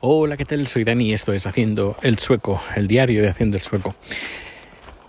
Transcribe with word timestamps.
Hola, 0.00 0.36
¿qué 0.36 0.44
tal? 0.44 0.68
Soy 0.68 0.84
Dani 0.84 1.06
y 1.06 1.12
esto 1.12 1.32
es 1.32 1.44
Haciendo 1.44 1.96
el 2.02 2.20
Sueco, 2.20 2.62
el 2.76 2.86
diario 2.86 3.20
de 3.20 3.30
Haciendo 3.30 3.56
el 3.56 3.64
Sueco. 3.64 3.96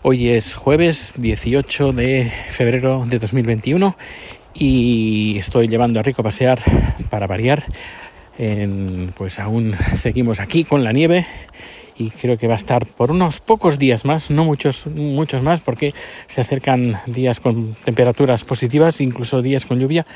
Hoy 0.02 0.30
es 0.30 0.56
jueves 0.56 1.14
18 1.16 1.94
de 1.94 2.34
febrero 2.50 3.04
de 3.06 3.20
2021 3.20 3.96
y 4.56 5.38
estoy 5.38 5.68
llevando 5.68 6.00
a 6.00 6.04
Rico 6.04 6.24
a 6.24 6.24
pasear 6.24 6.60
para 7.12 7.28
variar. 7.28 7.66
pues 9.16 9.38
aún 9.38 9.76
seguimos 9.96 10.40
aquí 10.40 10.64
con 10.64 10.84
la 10.84 10.92
nieve 10.92 11.28
y 12.00 12.10
creo 12.10 12.38
que 12.40 12.48
va 12.48 12.54
a 12.54 12.56
estar 12.56 12.88
por 12.88 13.12
unos 13.12 13.42
pocos 13.42 13.78
días 13.78 14.06
más, 14.06 14.32
no 14.32 14.46
muchos, 14.46 14.88
muchos 14.88 15.44
más, 15.44 15.60
porque 15.60 15.94
se 16.26 16.42
acercan 16.42 17.00
días 17.06 17.40
con 17.42 17.76
temperaturas 17.84 18.44
positivas, 18.46 19.02
incluso 19.02 19.42
días 19.44 19.66
con 19.66 19.80
lluvia. 19.80 20.08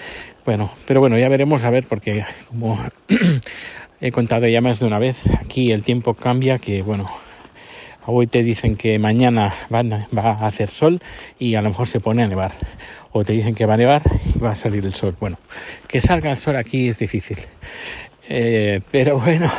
Bueno, 0.46 0.72
pero 0.88 1.02
bueno, 1.02 1.18
ya 1.18 1.28
veremos 1.28 1.64
a 1.66 1.70
ver, 1.70 1.86
porque 1.86 2.26
como 2.48 2.80
he 4.04 4.12
contado 4.12 4.46
ya 4.48 4.60
más 4.60 4.82
de 4.82 4.86
una 4.86 5.00
vez, 5.00 5.30
aquí 5.40 5.72
el 5.72 5.82
tiempo 5.82 6.14
cambia, 6.14 6.60
que 6.60 6.82
bueno, 6.82 7.10
hoy 8.06 8.28
te 8.28 8.44
dicen 8.44 8.76
que 8.76 9.00
mañana 9.00 9.54
va, 9.74 9.80
a 9.80 10.46
hacer 10.46 10.68
sol 10.68 11.02
y 11.40 11.56
a 11.56 11.62
lo 11.62 11.70
mejor 11.70 11.88
se 11.88 12.02
pone 12.02 12.22
a 12.22 12.28
nevar. 12.28 12.52
O 13.14 13.24
te 13.24 13.32
dicen 13.32 13.56
que 13.56 13.66
va 13.66 13.76
a 13.76 13.78
nevar 13.78 14.02
y 14.36 14.40
va 14.40 14.52
a 14.52 14.56
salir 14.56 14.86
el 14.86 14.94
sol. 14.94 15.16
Bueno, 15.18 15.38
que 15.88 16.02
salga 16.02 16.32
el 16.32 16.36
sol 16.36 16.58
aquí 16.58 16.90
es 16.90 17.00
difícil. 17.00 17.38
Eh, 18.28 18.82
pero 18.92 19.20
bueno, 19.20 19.50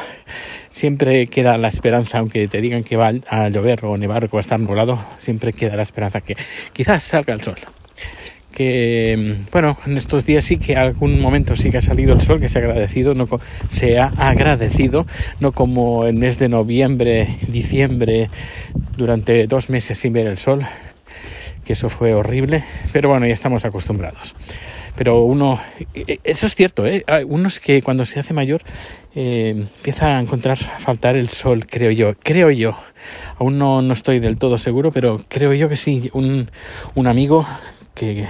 siempre 0.69 1.27
queda 1.29 1.57
la 1.57 1.69
esperanza, 1.69 2.19
aunque 2.19 2.47
te 2.47 2.61
digan 2.61 2.85
que 2.85 2.99
va 2.99 3.13
a 3.27 3.49
llover 3.49 3.83
o 3.87 3.97
nevar 3.97 4.27
o 4.27 4.29
va 4.29 4.41
a 4.41 4.43
estar 4.43 4.61
nublado, 4.61 5.03
siempre 5.17 5.55
queda 5.55 5.75
la 5.75 5.83
esperanza 5.83 6.21
que 6.21 6.37
quizás 6.75 7.03
salga 7.03 7.33
el 7.33 7.41
sol 7.41 7.57
que 8.55 9.37
bueno 9.51 9.77
en 9.85 9.97
estos 9.97 10.25
días 10.25 10.45
sí 10.45 10.59
que 10.59 10.77
algún 10.77 11.21
momento 11.21 11.57
sí 11.57 11.71
que 11.71 11.79
ha 11.79 11.81
salido 11.81 12.15
el 12.15 12.21
sol 12.21 12.41
que 12.41 12.49
se 12.49 12.61
ha 12.61 12.63
agradecido 12.63 13.15
no 13.15 13.29
se 13.69 13.99
ha 13.99 14.07
agradecido 14.17 15.07
no 15.41 15.53
como 15.53 16.07
el 16.07 16.15
mes 16.15 16.39
de 16.39 16.49
noviembre 16.49 17.29
diciembre 17.49 18.31
durante 18.97 19.47
dos 19.49 19.71
meses 19.71 19.99
sin 19.99 20.13
ver 20.13 20.29
el 20.29 20.37
sol 20.37 20.65
que 21.65 21.73
eso 21.73 21.89
fue 21.89 22.15
horrible 22.15 22.65
pero 22.93 23.09
bueno 23.09 23.27
ya 23.27 23.35
estamos 23.35 23.65
acostumbrados. 23.65 24.35
Pero 24.97 25.25
uno 25.25 25.59
e, 25.95 26.21
eso 26.23 26.47
es 26.47 26.55
cierto 26.55 26.87
¿eh? 26.87 27.05
uno 27.27 27.49
es 27.49 27.59
que 27.59 27.83
cuando 27.83 28.05
se 28.05 28.21
hace 28.21 28.35
mayor 28.35 28.63
eh, 29.15 29.55
empieza 29.57 30.17
a 30.17 30.21
encontrar 30.21 30.57
faltar 30.57 31.17
el 31.17 31.29
sol 31.29 31.67
creo 31.67 31.91
yo 31.91 32.15
creo 32.23 32.51
yo. 32.51 32.77
Aún 33.39 33.59
no, 33.59 33.83
no 33.83 33.93
estoy 33.93 34.21
del 34.21 34.37
todo 34.37 34.59
seguro 34.59 34.93
pero 34.93 35.25
creo 35.29 35.53
yo 35.55 35.69
que 35.69 35.77
sí. 35.77 36.11
Un, 36.13 36.51
un 36.95 37.07
amigo 37.07 37.47
que, 37.95 38.27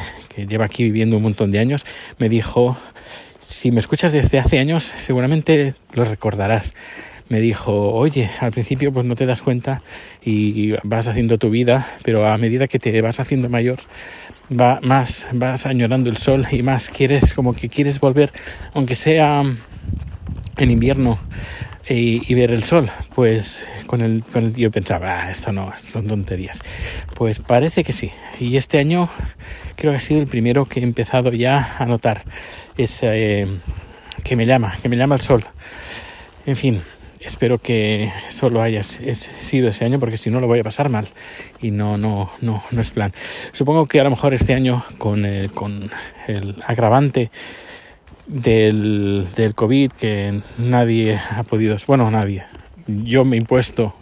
lleva 0.49 0.67
aquí 0.67 0.85
viviendo 0.85 1.17
un 1.17 1.23
montón 1.23 1.51
de 1.51 1.59
años, 1.59 1.85
me 2.19 2.29
dijo, 2.29 2.77
si 3.41 3.71
me 3.71 3.81
escuchas 3.81 4.13
desde 4.13 4.39
hace 4.39 4.59
años, 4.59 4.85
seguramente 4.85 5.75
lo 5.93 6.05
recordarás. 6.05 6.75
Me 7.29 7.41
dijo, 7.41 7.93
oye, 7.95 8.31
al 8.41 8.53
principio 8.53 8.93
pues 8.93 9.07
no 9.07 9.17
te 9.17 9.25
das 9.25 9.41
cuenta 9.41 9.83
y 10.23 10.73
vas 10.83 11.09
haciendo 11.09 11.39
tu 11.39 11.49
vida, 11.49 11.89
pero 12.03 12.29
a 12.29 12.37
medida 12.37 12.69
que 12.69 12.79
te 12.79 13.01
vas 13.01 13.19
haciendo 13.19 13.49
mayor, 13.49 13.79
va 14.53 14.79
más 14.83 15.27
vas 15.33 15.65
añorando 15.65 16.11
el 16.11 16.19
sol 16.19 16.47
y 16.51 16.63
más 16.63 16.91
quieres 16.91 17.33
como 17.33 17.55
que 17.55 17.71
quieres 17.71 17.99
volver, 17.99 18.31
aunque 18.75 18.95
sea 18.95 19.43
en 20.57 20.71
invierno, 20.71 21.19
y, 21.89 22.35
ver 22.35 22.51
el 22.51 22.63
sol. 22.65 22.91
Pues 23.15 23.67
con 23.87 24.01
el, 24.01 24.23
con 24.25 24.45
el 24.45 24.55
yo 24.55 24.71
pensaba, 24.71 25.23
ah, 25.23 25.31
esto 25.31 25.53
no, 25.53 25.73
son 25.77 26.07
tonterías. 26.07 26.61
Pues 27.15 27.39
parece 27.39 27.85
que 27.85 27.93
sí. 27.93 28.11
Y 28.41 28.57
este 28.57 28.79
año 28.79 29.09
creo 29.77 29.93
que 29.93 29.99
ha 29.99 30.01
sido 30.01 30.21
el 30.21 30.27
primero 30.27 30.67
que 30.67 30.81
he 30.81 30.83
empezado 30.83 31.33
ya 31.33 31.77
a 31.79 31.87
notar 31.87 32.23
ese, 32.77 33.09
eh, 33.43 33.49
que 34.23 34.37
me 34.37 34.47
llama, 34.47 34.77
que 34.83 34.89
me 34.89 34.97
llama 34.97 35.15
el 35.15 35.21
sol. 35.21 35.45
En 36.47 36.57
fin, 36.57 36.83
espero 37.21 37.59
que 37.59 38.13
solo 38.29 38.63
haya 38.63 38.83
sido 38.83 39.69
ese 39.69 39.85
año 39.85 39.99
porque 39.99 40.17
si 40.17 40.31
no 40.31 40.41
lo 40.41 40.47
voy 40.47 40.61
a 40.61 40.63
pasar 40.63 40.91
mal 40.91 41.09
y 41.61 41.71
no 41.71 41.97
no 41.97 42.31
no 42.43 42.63
no 42.71 42.81
es 42.83 42.91
plan 42.91 43.13
supongo 43.53 43.87
que 43.87 43.99
a 43.99 44.05
lo 44.05 44.11
mejor 44.11 44.35
este 44.35 44.53
año 44.53 44.85
con 44.99 45.25
el, 45.25 45.51
con 45.51 45.91
el 46.27 46.57
agravante 46.67 47.31
del, 48.27 49.27
del 49.37 49.55
COVID 49.55 49.93
que 49.93 50.41
nadie 50.59 51.17
ha 51.31 51.43
podido, 51.43 51.77
bueno, 51.87 52.11
nadie, 52.11 52.45
yo 52.87 53.25
me 53.25 53.37
he 53.37 53.41
impuesto, 53.41 53.95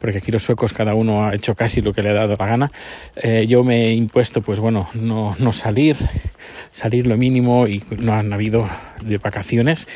porque 0.00 0.18
aquí 0.18 0.32
los 0.32 0.42
suecos 0.42 0.72
cada 0.72 0.94
uno 0.94 1.26
ha 1.26 1.34
hecho 1.34 1.54
casi 1.54 1.80
lo 1.80 1.92
que 1.92 2.02
le 2.02 2.10
ha 2.10 2.14
dado 2.14 2.36
la 2.38 2.46
gana, 2.46 2.72
eh, 3.16 3.46
yo 3.48 3.64
me 3.64 3.86
he 3.86 3.92
impuesto, 3.92 4.42
pues 4.42 4.60
bueno, 4.60 4.88
no, 4.94 5.34
no 5.38 5.52
salir, 5.52 5.96
salir 6.72 7.06
lo 7.06 7.16
mínimo 7.16 7.66
y 7.66 7.82
no 7.98 8.14
han 8.14 8.32
habido 8.32 8.68
de 9.02 9.18
vacaciones. 9.18 9.88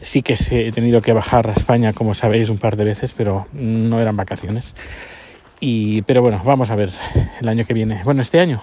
Sí 0.00 0.22
que 0.22 0.36
he 0.50 0.70
tenido 0.70 1.02
que 1.02 1.12
bajar 1.12 1.50
a 1.50 1.52
España, 1.52 1.92
como 1.92 2.14
sabéis, 2.14 2.50
un 2.50 2.58
par 2.58 2.76
de 2.76 2.84
veces, 2.84 3.12
pero 3.12 3.48
no 3.52 4.00
eran 4.00 4.16
vacaciones. 4.16 4.76
Y, 5.60 6.02
pero 6.02 6.22
bueno, 6.22 6.40
vamos 6.44 6.70
a 6.70 6.76
ver 6.76 6.90
el 7.40 7.48
año 7.48 7.64
que 7.64 7.74
viene. 7.74 8.02
Bueno, 8.04 8.22
este 8.22 8.38
año, 8.40 8.62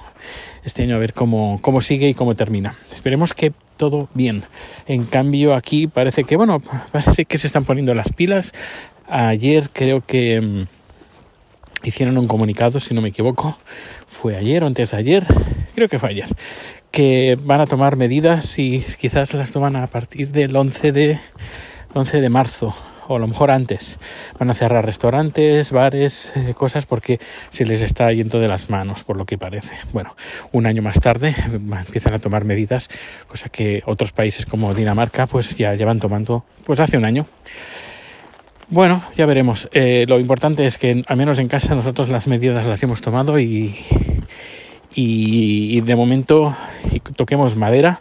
este 0.63 0.83
año 0.83 0.95
a 0.95 0.99
ver 0.99 1.13
cómo, 1.13 1.59
cómo 1.61 1.81
sigue 1.81 2.07
y 2.07 2.13
cómo 2.13 2.35
termina. 2.35 2.75
Esperemos 2.91 3.33
que 3.33 3.51
todo 3.77 4.07
bien. 4.13 4.43
En 4.87 5.03
cambio, 5.03 5.53
aquí 5.53 5.87
parece 5.87 6.23
que, 6.23 6.37
bueno, 6.37 6.61
parece 6.91 7.25
que 7.25 7.37
se 7.37 7.47
están 7.47 7.65
poniendo 7.65 7.93
las 7.93 8.11
pilas. 8.13 8.53
Ayer 9.07 9.69
creo 9.73 10.01
que 10.01 10.39
mm, 10.41 11.87
hicieron 11.87 12.17
un 12.17 12.27
comunicado, 12.27 12.79
si 12.79 12.93
no 12.93 13.01
me 13.01 13.09
equivoco. 13.09 13.57
Fue 14.07 14.37
ayer 14.37 14.63
o 14.63 14.67
antes 14.67 14.91
de 14.91 14.97
ayer, 14.97 15.25
creo 15.75 15.89
que 15.89 15.99
fue 15.99 16.09
ayer, 16.09 16.29
que 16.91 17.37
van 17.41 17.59
a 17.59 17.67
tomar 17.67 17.97
medidas 17.97 18.57
y 18.57 18.85
quizás 18.99 19.33
las 19.33 19.51
toman 19.51 19.75
a 19.75 19.87
partir 19.87 20.29
del 20.29 20.55
11 20.55 20.91
de, 20.93 21.19
11 21.93 22.21
de 22.21 22.29
marzo 22.29 22.73
o 23.07 23.15
a 23.15 23.19
lo 23.19 23.27
mejor 23.27 23.51
antes. 23.51 23.99
Van 24.39 24.49
a 24.49 24.53
cerrar 24.53 24.85
restaurantes, 24.85 25.71
bares, 25.71 26.33
eh, 26.35 26.53
cosas 26.53 26.85
porque 26.85 27.19
se 27.49 27.65
les 27.65 27.81
está 27.81 28.11
yendo 28.11 28.39
de 28.39 28.47
las 28.47 28.69
manos, 28.69 29.03
por 29.03 29.17
lo 29.17 29.25
que 29.25 29.37
parece. 29.37 29.75
Bueno, 29.93 30.15
un 30.51 30.65
año 30.67 30.81
más 30.81 30.99
tarde 30.99 31.35
empiezan 31.53 32.13
a 32.13 32.19
tomar 32.19 32.45
medidas, 32.45 32.89
cosa 33.27 33.49
que 33.49 33.83
otros 33.85 34.11
países 34.11 34.45
como 34.45 34.73
Dinamarca 34.73 35.27
pues 35.27 35.55
ya 35.55 35.73
llevan 35.73 35.99
tomando 35.99 36.45
pues 36.65 36.79
hace 36.79 36.97
un 36.97 37.05
año. 37.05 37.25
Bueno, 38.67 39.03
ya 39.15 39.27
veremos. 39.27 39.69
Eh, 39.73 40.05
lo 40.07 40.19
importante 40.19 40.65
es 40.65 40.79
que 40.79 41.03
al 41.05 41.17
menos 41.17 41.37
en 41.37 41.47
casa 41.47 41.75
nosotros 41.75 42.09
las 42.09 42.27
medidas 42.27 42.65
las 42.65 42.81
hemos 42.81 42.99
tomado 43.01 43.39
y, 43.39 43.75
y, 44.95 45.81
de 45.81 45.95
momento 45.95 46.55
toquemos 47.15 47.55
madera. 47.55 47.99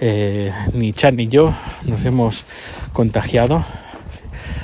Eh, 0.00 0.52
ni 0.74 0.92
Chad 0.92 1.14
ni 1.14 1.28
yo 1.28 1.54
nos 1.84 2.04
hemos 2.04 2.44
contagiado 2.92 3.64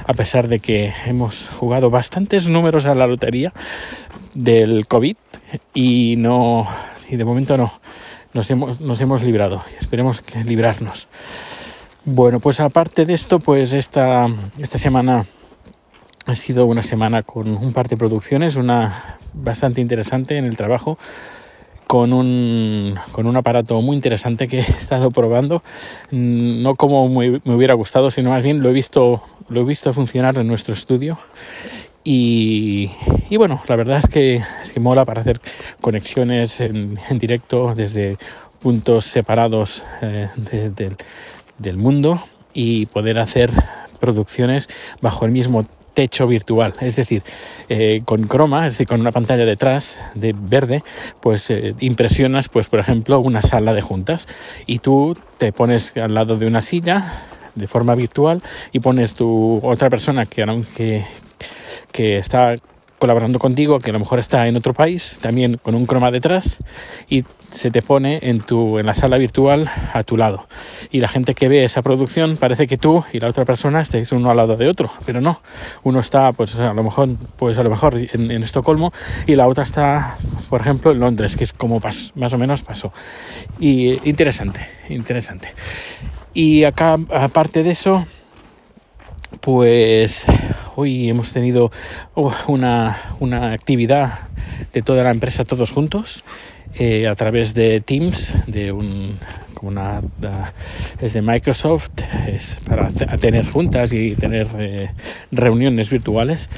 a 0.09 0.15
pesar 0.15 0.49
de 0.49 0.59
que 0.59 0.95
hemos 1.05 1.51
jugado 1.51 1.91
bastantes 1.91 2.49
números 2.49 2.87
a 2.87 2.95
la 2.95 3.07
lotería 3.07 3.53
del 4.35 4.87
COVID 4.89 5.17
y 5.75 6.17
no 6.17 6.67
y 7.11 7.17
de 7.17 7.25
momento 7.27 7.59
no 7.59 7.79
nos 8.33 8.51
hemos, 8.51 8.81
nos 8.81 9.01
hemos 9.03 9.23
librado 9.23 9.63
y 9.73 9.77
esperemos 9.77 10.23
que 10.23 10.43
librarnos. 10.45 11.09
Bueno, 12.07 12.41
pues 12.41 12.59
aparte 12.61 13.05
de 13.05 13.13
esto, 13.13 13.39
pues 13.39 13.75
esta, 13.75 14.29
esta 14.59 14.79
semana 14.79 15.27
ha 16.25 16.35
sido 16.35 16.65
una 16.65 16.83
semana 16.83 17.23
con 17.23 17.49
un 17.49 17.75
par 17.75 17.89
de 17.89 17.99
producciones, 17.99 18.57
una 18.57 19.19
bastante 19.35 19.83
interesante 19.83 20.39
en 20.39 20.47
el 20.47 20.57
trabajo 20.57 20.97
con 21.89 22.13
un, 22.13 22.97
con 23.13 23.27
un 23.27 23.37
aparato 23.37 23.81
muy 23.81 23.97
interesante 23.97 24.47
que 24.47 24.59
he 24.59 24.61
estado 24.61 25.11
probando, 25.11 25.65
mm, 26.13 26.63
no 26.63 26.77
como 26.77 27.09
me, 27.09 27.41
hubiera 27.47 27.75
gustado, 27.75 28.13
sino 28.13 28.31
más 28.31 28.45
bien 28.45 28.63
lo 28.63 28.69
he 28.69 28.73
visto, 28.73 29.23
lo 29.49 29.63
he 29.63 29.65
visto 29.65 29.93
funcionar 29.93 30.37
en 30.39 30.47
nuestro 30.47 30.75
estudio. 30.75 31.19
Y, 32.05 32.91
y, 33.29 33.37
bueno, 33.37 33.61
la 33.67 33.77
verdad 33.77 33.99
es 33.99 34.09
que, 34.09 34.37
es 34.63 34.71
que 34.71 34.81
mola 34.81 35.05
para 35.05 35.23
hacer 35.23 35.41
conexiones 35.81 36.61
en, 36.61 36.99
en 37.11 37.19
directo 37.19 37.75
desde 37.75 38.19
puntos 38.61 39.05
separados 39.05 39.85
eh, 40.01 40.29
del, 40.37 40.97
del 41.59 41.77
mundo 41.77 42.23
y 42.55 42.87
poder 42.87 43.19
hacer 43.19 43.51
producciones 43.99 44.69
bajo 45.01 45.25
el 45.27 45.33
mismo 45.33 45.67
techo 45.99 46.29
virtual, 46.29 46.75
es 46.81 46.95
decir, 46.95 47.25
eh, 47.69 48.03
con 48.05 48.29
croma, 48.29 48.69
es 48.69 48.75
decir, 48.75 48.87
con 48.87 49.01
una 49.01 49.11
pantalla 49.11 49.45
detrás 49.45 49.99
de 50.15 50.33
verde, 50.33 50.85
pues 51.21 51.51
eh, 51.51 51.75
impresionas, 51.81 52.49
pues 52.49 52.69
por 52.69 52.79
ejemplo, 52.79 53.19
una 53.19 53.43
sala 53.43 53.75
de 53.75 53.81
juntas. 53.81 54.29
Y 54.65 54.79
tú 54.79 55.19
te 55.39 55.51
pones 55.51 55.93
al 55.97 56.15
lado 56.15 56.37
de 56.37 56.47
una 56.47 56.61
silla 56.61 57.25
de 57.57 57.67
forma 57.67 57.97
virtual 57.97 58.45
y 58.71 58.79
pones 58.79 59.15
tu 59.15 59.59
otra 59.61 59.91
persona 59.91 60.27
que 60.27 60.45
aunque 60.45 61.05
que 61.91 62.19
está 62.19 62.55
colaborando 62.99 63.39
contigo, 63.39 63.79
que 63.79 63.91
a 63.91 63.93
lo 63.93 64.01
mejor 64.01 64.19
está 64.19 64.47
en 64.49 64.57
otro 64.57 64.75
país, 64.75 65.19
también 65.21 65.59
con 65.63 65.75
un 65.75 65.87
croma 65.87 66.11
detrás, 66.11 66.59
y 67.09 67.25
se 67.51 67.71
te 67.71 67.81
pone 67.81 68.19
en, 68.23 68.41
tu, 68.41 68.79
en 68.79 68.87
la 68.87 68.95
sala 68.95 69.17
virtual 69.19 69.71
a 69.93 70.03
tu 70.03 70.17
lado. 70.17 70.47
Y 70.91 71.01
la 71.01 71.09
gente 71.09 71.35
que 71.35 71.49
ve 71.49 71.65
esa 71.65 71.83
producción 71.83 72.37
parece 72.37 72.67
que 72.67 72.77
tú 72.77 73.05
y 73.13 73.21
la 73.21 73.29
otra 73.29 73.45
persona 73.45 73.81
estéis 73.81 74.13
uno 74.13 74.31
al 74.31 74.37
lado 74.37 74.57
de 74.57 74.69
otro, 74.69 74.91
pero 75.07 75.21
no. 75.21 75.41
Uno 75.83 76.01
está, 76.01 76.33
pues 76.33 76.57
a 76.57 76.75
lo 76.75 76.83
mejor, 76.83 77.11
pues 77.37 77.59
a 77.59 77.63
lo 77.63 77.71
mejor 77.71 77.95
en, 77.97 78.43
Estocolmo 78.43 78.93
y 79.27 79.37
la 79.37 79.47
otra 79.47 79.65
está, 79.65 80.17
por 80.49 80.61
ejemplo, 80.61 80.91
en 80.91 81.01
Londres, 81.01 81.37
que 81.37 81.45
es 81.45 81.53
como 81.53 81.81
más 81.81 82.33
o 82.33 82.39
menos 82.39 82.63
pasó. 82.63 82.93
Y 83.59 84.09
interesante, 84.09 84.61
interesante. 84.89 85.53
Y 86.35 86.65
acá, 86.65 86.99
aparte 87.11 87.63
de 87.63 87.71
eso, 87.71 88.07
pues 89.41 90.27
hoy 90.77 91.09
hemos 91.09 91.33
tenido 91.33 91.71
oh, 92.15 92.35
una, 92.47 93.17
una 93.21 93.53
actividad 93.53 94.29
de 94.73 94.83
toda 94.83 95.05
la 95.05 95.11
empresa 95.11 95.45
todos 95.45 95.71
juntos 95.71 96.25
eh, 96.75 97.09
a 97.09 97.15
través 97.15 97.55
de 97.55 97.81
Teams, 97.81 98.35
de 98.47 98.73
un 98.73 99.19
como 99.55 99.71
una 99.71 100.01
es 101.01 101.15
de 101.15 101.23
Microsoft, 101.23 101.91
es 102.29 102.61
para 102.65 102.89
tener 103.19 103.45
juntas 103.45 103.93
y 103.93 104.15
tener 104.15 104.47
eh, 104.57 104.91
reuniones 105.33 105.91
virtuales 105.91 106.49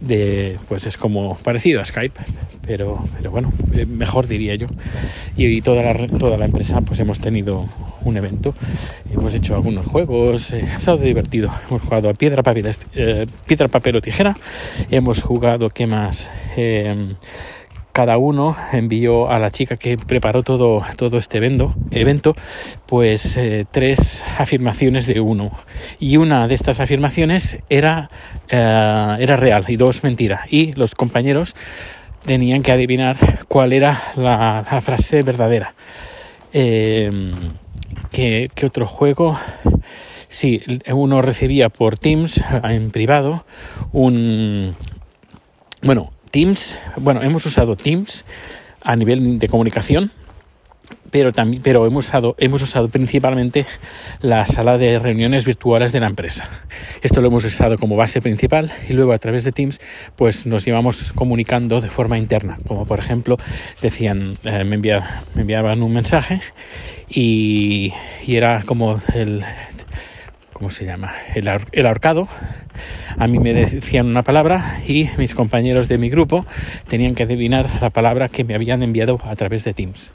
de 0.00 0.56
pues 0.68 0.86
es 0.86 0.96
como 0.96 1.36
parecido 1.38 1.80
a 1.80 1.84
Skype 1.84 2.20
pero 2.66 3.04
pero 3.16 3.30
bueno 3.30 3.52
eh, 3.74 3.86
mejor 3.86 4.26
diría 4.26 4.54
yo. 4.54 4.66
Y, 5.36 5.60
toda 5.62 5.82
la 5.82 6.06
toda 6.06 6.36
la 6.36 6.44
empresa 6.44 6.80
pues 6.82 7.00
hemos 7.00 7.18
tenido 7.20 7.66
un 8.04 8.16
evento. 8.16 8.54
Hemos 9.10 9.32
hecho 9.34 9.54
algunos 9.54 9.86
juegos 9.86 10.52
ha 10.52 10.76
estado 10.76 10.98
divertido. 10.98 11.50
Hemos 11.68 11.82
jugado 11.82 12.10
a 12.10 12.14
piedra 12.14 12.42
papel 12.42 12.74
piedra 13.46 13.68
papel 13.68 13.96
o 13.96 14.00
tijera. 14.02 14.36
Hemos 14.90 15.22
jugado 15.22 15.70
qué 15.70 15.86
más 15.86 16.30
cada 17.92 18.18
uno 18.18 18.56
envió 18.72 19.30
a 19.30 19.38
la 19.38 19.50
chica 19.50 19.76
que 19.76 19.96
preparó 19.96 20.42
todo, 20.42 20.82
todo 20.96 21.18
este 21.18 21.38
evento, 21.38 21.74
evento 21.90 22.36
pues 22.86 23.36
eh, 23.36 23.66
tres 23.70 24.24
afirmaciones 24.38 25.06
de 25.06 25.20
uno. 25.20 25.50
Y 25.98 26.16
una 26.16 26.46
de 26.48 26.54
estas 26.54 26.80
afirmaciones 26.80 27.58
era, 27.68 28.10
eh, 28.48 29.16
era 29.18 29.36
real 29.36 29.64
y 29.68 29.76
dos 29.76 30.04
mentira. 30.04 30.46
Y 30.48 30.72
los 30.72 30.94
compañeros 30.94 31.56
tenían 32.24 32.62
que 32.62 32.72
adivinar 32.72 33.16
cuál 33.48 33.72
era 33.72 34.00
la, 34.16 34.64
frase 34.80 35.22
verdadera. 35.22 35.74
Em, 36.52 37.52
¿qué, 38.12 38.50
¿Qué 38.54 38.66
otro 38.66 38.86
juego? 38.86 39.38
Sí, 40.28 40.60
uno 40.92 41.22
recibía 41.22 41.70
por 41.70 41.98
Teams 41.98 42.42
en 42.64 42.90
privado 42.90 43.44
un... 43.92 44.76
Bueno, 45.82 46.10
Teams, 46.30 46.78
bueno, 46.96 47.22
hemos 47.22 47.44
usado 47.46 47.76
Teams 47.76 48.24
a 48.82 48.96
nivel 48.96 49.38
de 49.38 49.48
comunicación, 49.48 50.12
pero 51.10 51.32
también 51.32 51.62
pero 51.62 51.86
hemos 51.86 52.06
usado 52.06 52.34
hemos 52.38 52.62
usado 52.62 52.88
principalmente 52.88 53.66
la 54.20 54.46
sala 54.46 54.78
de 54.78 54.98
reuniones 54.98 55.44
virtuales 55.44 55.92
de 55.92 56.00
la 56.00 56.06
empresa. 56.06 56.48
Esto 57.02 57.20
lo 57.20 57.28
hemos 57.28 57.44
usado 57.44 57.78
como 57.78 57.96
base 57.96 58.20
principal 58.20 58.72
y 58.88 58.92
luego 58.92 59.12
a 59.12 59.18
través 59.18 59.44
de 59.44 59.52
Teams 59.52 59.80
pues 60.16 60.46
nos 60.46 60.66
íbamos 60.66 61.12
comunicando 61.12 61.80
de 61.80 61.90
forma 61.90 62.18
interna, 62.18 62.58
como 62.66 62.86
por 62.86 62.98
ejemplo 62.98 63.36
decían 63.82 64.38
eh, 64.44 64.64
me, 64.64 64.78
me 64.78 65.02
enviaban 65.36 65.82
un 65.82 65.92
mensaje 65.92 66.40
y, 67.08 67.92
y 68.26 68.36
era 68.36 68.62
como 68.64 69.00
el 69.14 69.44
¿cómo 70.58 70.70
se 70.70 70.84
llama? 70.84 71.12
El, 71.36 71.48
el, 71.70 71.86
ahorcado. 71.86 72.28
A 73.16 73.26
mí 73.26 73.38
me 73.38 73.54
decían 73.54 74.06
una 74.06 74.22
palabra 74.22 74.80
y 74.86 75.08
mis 75.16 75.34
compañeros 75.34 75.88
de 75.88 75.98
mi 75.98 76.10
grupo 76.10 76.44
tenían 76.88 77.14
que 77.14 77.22
adivinar 77.22 77.66
la 77.80 77.90
palabra 77.90 78.28
que 78.28 78.44
me 78.44 78.54
habían 78.54 78.82
enviado 78.82 79.20
a 79.24 79.34
través 79.36 79.64
de 79.64 79.74
Teams. 79.74 80.12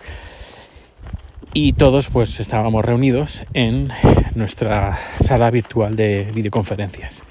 Y 1.54 1.74
todos 1.74 2.08
pues 2.08 2.40
estábamos 2.40 2.84
reunidos 2.84 3.46
en 3.54 3.90
nuestra 4.36 4.98
sala 5.22 5.52
virtual 5.52 5.96
de 5.96 6.28
videoconferencias, 6.34 7.24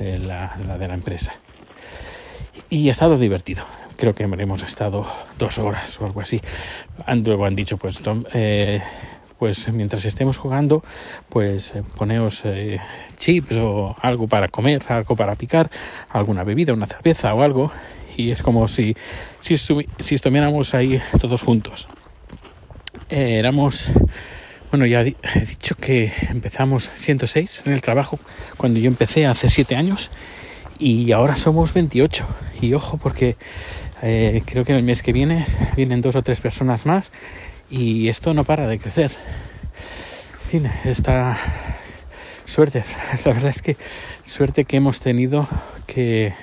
eh, 0.00 0.20
la, 0.24 0.56
de 0.78 0.88
la 0.88 0.94
empresa. 0.94 1.34
Y 2.70 2.88
ha 2.88 2.90
estado 2.90 3.18
divertido 3.18 3.64
creo 3.98 4.14
que 4.14 4.22
hemos 4.22 4.62
estado 4.62 5.04
dos 5.38 5.58
horas 5.58 6.00
o 6.00 6.06
algo 6.06 6.20
así. 6.20 6.40
Luego 7.24 7.44
han 7.44 7.56
dicho, 7.56 7.76
pues, 7.76 8.00
eh, 8.32 8.80
pues 9.38 9.72
mientras 9.72 10.04
estemos 10.04 10.36
jugando, 10.38 10.82
pues 11.28 11.74
eh, 11.74 11.82
poneos 11.96 12.42
eh, 12.44 12.80
chips 13.18 13.56
o 13.56 13.96
algo 14.00 14.26
para 14.26 14.48
comer, 14.48 14.82
algo 14.88 15.14
para 15.14 15.36
picar, 15.36 15.70
alguna 16.08 16.44
bebida, 16.44 16.72
una 16.72 16.86
cerveza 16.86 17.32
o 17.34 17.42
algo, 17.42 17.70
y 18.16 18.32
es 18.32 18.42
como 18.42 18.66
si, 18.66 18.96
si, 19.40 19.54
estuviéramos 20.14 20.74
ahí 20.74 21.00
todos 21.20 21.42
juntos. 21.42 21.88
Eh, 23.10 23.36
éramos, 23.38 23.92
bueno, 24.70 24.86
ya 24.86 25.02
he 25.02 25.14
dicho 25.46 25.76
que 25.76 26.12
empezamos 26.28 26.90
106 26.94 27.62
en 27.66 27.72
el 27.72 27.80
trabajo 27.80 28.18
cuando 28.56 28.80
yo 28.80 28.88
empecé 28.88 29.26
hace 29.26 29.48
7 29.48 29.76
años 29.76 30.10
y 30.80 31.12
ahora 31.12 31.36
somos 31.36 31.72
28. 31.72 32.26
Y 32.60 32.74
ojo, 32.74 32.96
porque 32.98 33.36
creo 34.00 34.64
que 34.64 34.76
el 34.76 34.82
mes 34.82 35.02
que 35.02 35.12
viene 35.12 35.46
vienen 35.76 36.00
dos 36.00 36.16
o 36.16 36.22
tres 36.22 36.40
personas 36.40 36.86
más 36.86 37.12
y 37.70 38.08
esto 38.08 38.34
no 38.34 38.44
para 38.44 38.66
de 38.68 38.78
crecer. 38.78 39.12
En 40.44 40.50
fin, 40.50 40.70
esta 40.84 41.36
suerte, 42.44 42.82
la 43.24 43.32
verdad 43.32 43.50
es 43.50 43.62
que 43.62 43.76
suerte 44.24 44.64
que 44.64 44.78
hemos 44.78 45.00
tenido 45.00 45.46
que 45.86 46.34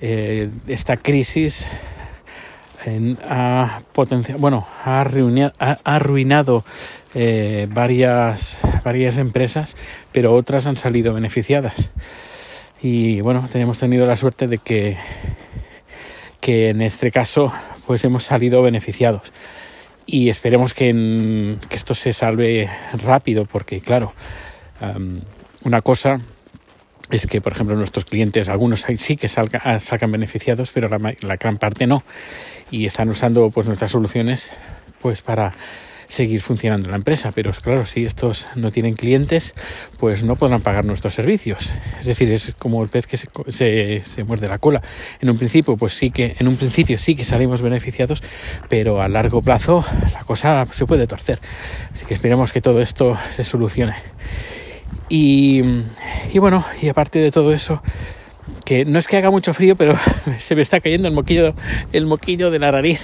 eh, 0.00 0.50
esta 0.66 0.96
crisis 0.96 1.68
ha 3.28 3.82
potenciado, 3.92 4.40
bueno, 4.40 4.66
ha, 4.84 5.00
arruinado 5.84 6.64
eh, 7.14 7.66
varias, 7.70 8.58
varias 8.82 9.18
empresas, 9.18 9.76
pero 10.12 10.32
otras 10.32 10.66
han 10.66 10.76
salido 10.76 11.12
beneficiadas. 11.12 11.90
Y 12.80 13.20
bueno, 13.20 13.46
tenemos 13.50 13.78
tenido 13.78 14.06
la 14.06 14.16
suerte 14.16 14.46
de 14.46 14.58
que, 14.58 14.96
que 16.40 16.70
en 16.70 16.80
este 16.80 17.10
caso 17.10 17.52
pues 17.86 18.04
hemos 18.04 18.24
salido 18.24 18.62
beneficiados 18.62 19.32
y 20.10 20.30
esperemos 20.30 20.72
que, 20.72 21.58
esto 21.68 21.94
se 21.94 22.14
salve 22.14 22.70
rápido 22.94 23.44
porque 23.44 23.82
claro, 23.82 24.14
una 25.64 25.82
cosa 25.82 26.18
es 27.10 27.26
que, 27.26 27.42
por 27.42 27.52
ejemplo, 27.52 27.76
nuestros 27.76 28.06
clientes, 28.06 28.48
algunos 28.48 28.86
sí 28.96 29.16
que 29.16 29.28
salga, 29.28 29.78
sacan 29.80 30.10
beneficiados, 30.10 30.72
pero 30.72 30.88
la, 30.88 31.14
la, 31.20 31.36
gran 31.36 31.58
parte 31.58 31.86
no. 31.86 32.04
Y 32.70 32.86
están 32.86 33.10
usando 33.10 33.50
pues 33.50 33.66
nuestras 33.66 33.92
soluciones 33.92 34.50
pues 35.00 35.20
para 35.20 35.54
seguir 36.08 36.40
funcionando 36.40 36.90
la 36.90 36.96
empresa. 36.96 37.32
Pero 37.34 37.52
claro, 37.52 37.86
si 37.86 38.04
estos 38.04 38.48
no 38.56 38.72
tienen 38.72 38.94
clientes, 38.94 39.54
pues 39.98 40.22
no 40.24 40.36
podrán 40.36 40.60
pagar 40.60 40.84
nuestros 40.84 41.14
servicios. 41.14 41.70
Es 42.00 42.06
decir, 42.06 42.32
es 42.32 42.54
como 42.58 42.82
el 42.82 42.88
pez 42.88 43.06
que 43.06 43.16
se, 43.16 44.02
se, 44.04 44.24
muerde 44.24 44.48
la 44.48 44.58
cola. 44.58 44.82
En 45.20 45.30
un 45.30 45.38
principio, 45.38 45.76
pues 45.76 45.94
sí 45.94 46.10
que, 46.10 46.36
en 46.38 46.48
un 46.48 46.56
principio 46.56 46.98
sí 46.98 47.14
que 47.14 47.24
salimos 47.24 47.62
beneficiados, 47.62 48.22
pero 48.68 49.00
a 49.00 49.08
largo 49.08 49.42
plazo 49.42 49.84
la 50.12 50.24
cosa 50.24 50.66
se 50.66 50.86
puede 50.86 51.06
torcer. 51.06 51.38
Así 51.92 52.04
que 52.06 52.14
esperemos 52.14 52.52
que 52.52 52.60
todo 52.60 52.80
esto 52.80 53.16
se 53.30 53.44
solucione. 53.44 53.94
Y, 55.08 55.62
y 56.32 56.38
bueno, 56.38 56.64
y 56.82 56.88
aparte 56.88 57.18
de 57.18 57.30
todo 57.30 57.52
eso, 57.52 57.82
que 58.64 58.84
no 58.84 58.98
es 58.98 59.08
que 59.08 59.16
haga 59.16 59.30
mucho 59.30 59.54
frío, 59.54 59.76
pero 59.76 59.94
se 60.38 60.54
me 60.54 60.62
está 60.62 60.80
cayendo 60.80 61.08
el 61.08 61.14
moquillo, 61.14 61.54
el 61.92 62.06
moquillo 62.06 62.50
de 62.50 62.58
la 62.58 62.72
nariz. 62.72 63.00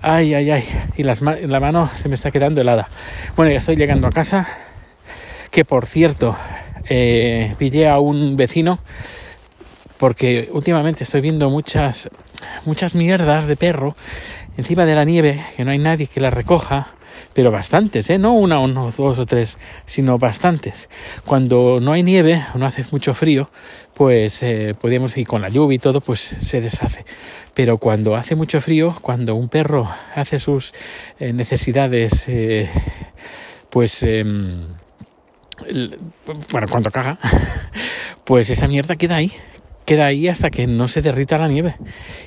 Ay, 0.00 0.34
ay, 0.34 0.50
ay. 0.50 0.64
Y 0.96 1.02
las 1.02 1.20
la 1.22 1.60
mano 1.60 1.88
se 1.96 2.08
me 2.08 2.14
está 2.14 2.30
quedando 2.30 2.60
helada. 2.60 2.88
Bueno, 3.36 3.50
ya 3.50 3.58
estoy 3.58 3.76
llegando 3.76 4.06
a 4.06 4.10
casa. 4.10 4.46
Que 5.50 5.64
por 5.64 5.86
cierto, 5.86 6.36
eh, 6.88 7.54
pillé 7.58 7.88
a 7.88 7.98
un 7.98 8.36
vecino 8.36 8.78
porque 9.98 10.48
últimamente 10.52 11.04
estoy 11.04 11.20
viendo 11.20 11.50
muchas, 11.50 12.08
muchas 12.64 12.94
mierdas 12.94 13.46
de 13.46 13.56
perro 13.56 13.96
encima 14.56 14.84
de 14.84 14.94
la 14.94 15.04
nieve, 15.04 15.44
que 15.56 15.64
no 15.64 15.70
hay 15.70 15.78
nadie 15.78 16.06
que 16.06 16.20
las 16.20 16.32
recoja, 16.32 16.88
pero 17.34 17.50
bastantes, 17.50 18.10
¿eh? 18.10 18.18
no 18.18 18.34
una 18.34 18.60
o 18.60 18.68
dos 18.68 19.18
o 19.18 19.26
tres, 19.26 19.58
sino 19.86 20.18
bastantes. 20.18 20.88
Cuando 21.24 21.78
no 21.80 21.92
hay 21.92 22.02
nieve 22.02 22.44
no 22.54 22.66
hace 22.66 22.84
mucho 22.90 23.14
frío, 23.14 23.50
pues 23.94 24.42
eh, 24.44 24.76
podemos 24.80 25.16
ir 25.16 25.26
con 25.26 25.42
la 25.42 25.48
lluvia 25.48 25.74
y 25.76 25.78
todo, 25.78 26.00
pues 26.00 26.36
se 26.40 26.60
deshace. 26.60 27.04
Pero 27.54 27.78
cuando 27.78 28.14
hace 28.14 28.36
mucho 28.36 28.60
frío, 28.60 28.96
cuando 29.02 29.34
un 29.34 29.48
perro 29.48 29.90
hace 30.14 30.38
sus 30.38 30.72
eh, 31.18 31.32
necesidades, 31.32 32.28
eh, 32.28 32.70
pues, 33.70 34.04
em, 34.04 34.68
bueno, 36.52 36.68
cuando 36.70 36.92
caga, 36.92 37.18
pues 38.24 38.50
esa 38.50 38.68
mierda 38.68 38.94
queda 38.94 39.16
ahí, 39.16 39.32
queda 39.88 40.04
ahí 40.04 40.28
hasta 40.28 40.50
que 40.50 40.66
no 40.66 40.86
se 40.86 41.00
derrita 41.00 41.38
la 41.38 41.48
nieve. 41.48 41.76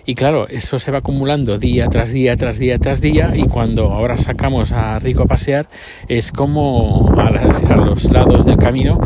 Y 0.08 0.16
claro, 0.16 0.48
eso 0.48 0.80
se 0.80 0.90
va 0.90 0.98
acumulando 0.98 1.60
día 1.60 1.86
tras 1.90 2.12
día, 2.12 2.36
tras 2.36 2.58
día, 2.58 2.80
tras 2.80 3.02
día, 3.02 3.34
y 3.36 3.44
cuando 3.44 3.92
ahora 3.92 4.18
sacamos 4.18 4.72
a 4.72 4.98
Rico 4.98 5.22
a 5.22 5.26
pasear, 5.28 5.68
es 6.08 6.32
como 6.32 7.14
a, 7.16 7.30
los 7.76 8.06
lados 8.06 8.46
del 8.46 8.58
camino, 8.58 9.00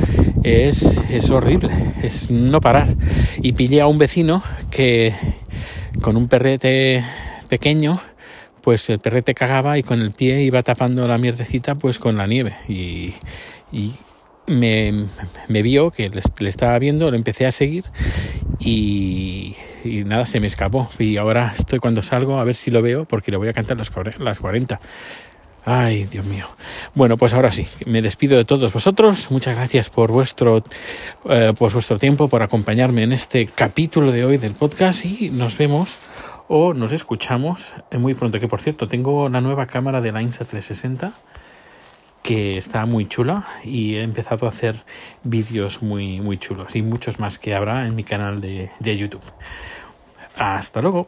es, 0.44 1.04
es 1.10 1.30
horrible, 1.32 1.70
es 2.02 2.32
no 2.32 2.62
parar. 2.62 2.88
Y 3.42 3.52
pillé 3.52 3.82
a 3.82 3.88
un 3.88 3.98
vecino 3.98 4.42
que 4.72 5.14
con 6.02 6.16
un 6.16 6.30
perrete 6.30 7.04
pequeño, 7.50 8.00
pues 8.62 8.90
el 8.90 9.00
perrete 9.00 9.34
cagaba 9.34 9.78
y 9.78 9.84
con 9.84 10.02
el 10.02 10.12
pie 10.12 10.44
iba 10.44 10.64
tapando 10.64 11.06
la 11.10 11.18
mierdecita 11.18 11.76
pues 11.76 12.00
con 12.00 12.16
la 12.16 12.26
nieve. 12.26 12.56
Y, 12.70 13.16
me, 14.48 15.06
me, 15.48 15.62
vio 15.62 15.92
que 15.92 16.10
le, 16.10 16.50
estaba 16.50 16.78
viendo, 16.80 17.10
lo 17.10 17.18
empecé 17.18 17.46
a 17.46 17.52
seguir 17.52 17.86
y, 18.60 19.56
nada, 20.06 20.26
se 20.26 20.40
me 20.40 20.48
escapó. 20.48 20.90
Y 21.00 21.18
ahora 21.18 21.54
estoy 21.58 21.80
cuando 21.80 22.02
salgo 22.02 22.40
a 22.40 22.44
ver 22.44 22.56
si 22.56 22.72
lo 22.72 22.82
veo 22.82 23.06
porque 23.06 23.32
le 23.32 23.38
voy 23.38 23.48
a 23.48 23.54
cantar 23.54 23.78
las, 23.78 23.92
las 24.20 24.40
40. 24.40 24.80
Ay, 25.66 26.04
Dios 26.06 26.26
mío. 26.26 26.46
Bueno, 26.94 27.18
pues 27.18 27.34
ahora 27.34 27.52
sí, 27.52 27.66
me 27.88 28.04
despido 28.04 28.38
de 28.38 28.46
todos 28.46 28.72
vosotros. 28.72 29.32
Muchas 29.32 29.56
gracias 29.56 29.90
por 29.90 30.12
vuestro, 30.12 30.64
eh, 31.28 31.54
por 31.58 31.74
vuestro 31.74 31.98
tiempo, 31.98 32.28
por 32.28 32.44
acompañarme 32.44 33.04
en 33.04 33.14
este 33.14 33.48
capítulo 33.48 34.12
de 34.12 34.26
hoy 34.26 34.38
del 34.38 34.54
podcast 34.54 35.06
y 35.06 35.32
nos 35.32 35.58
vemos 35.58 35.98
o 36.48 36.76
nos 36.76 36.92
escuchamos 36.92 37.74
muy 37.92 38.14
pronto. 38.14 38.40
Que 38.40 38.48
por 38.48 38.62
cierto, 38.62 38.88
tengo 38.88 39.28
la 39.28 39.42
nueva 39.42 39.66
cámara 39.66 40.02
de 40.02 40.12
la 40.12 40.22
Insta 40.22 40.46
360 40.46 41.14
que 42.26 42.58
está 42.58 42.88
muy 42.88 43.08
chula 43.08 43.46
y 43.64 43.98
he 43.98 44.02
empezado 44.02 44.48
a 44.48 44.50
hacer 44.50 44.84
vídeos 45.24 45.84
muy, 45.84 46.22
muy 46.22 46.40
chulos 46.40 46.76
y 46.76 46.82
muchos 46.82 47.20
más 47.20 47.38
que 47.38 47.54
habrá 47.54 47.86
en 47.86 47.96
mi 47.96 48.04
canal 48.04 48.42
de, 48.42 48.72
de 48.80 48.98
YouTube. 48.98 49.22
Hasta 50.36 50.82
luego. 50.82 51.08